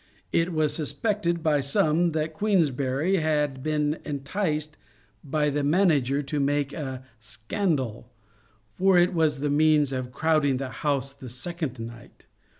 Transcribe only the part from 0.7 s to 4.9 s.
sus pected by some that Queensberry had been enticed